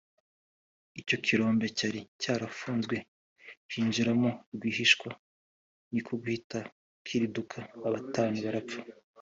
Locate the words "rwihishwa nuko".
4.55-6.11